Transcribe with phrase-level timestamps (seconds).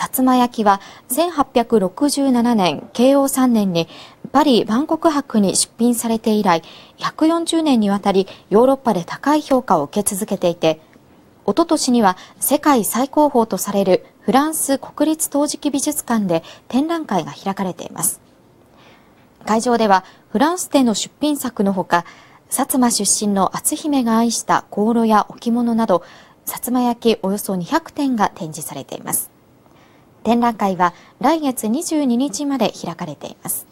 [0.00, 3.86] 薩摩焼は1867年慶応3年に
[4.32, 6.62] パリ万国博に出品されて以来
[6.98, 10.80] 140年にわたりヨーロッパで高い評価を受け続けていて
[11.44, 18.20] おととしには世界最高峰とされるフランス国立陶磁器美術館で展覧会が開かれています。
[19.44, 22.04] 会場ではフランスでの出品作のほか、
[22.50, 26.04] 薩摩出身の篤姫が愛した香炉や置物など、
[26.46, 29.39] 薩摩焼およそ200点が展示されています。
[30.22, 33.69] 展覧会は来月22日まで開かれています。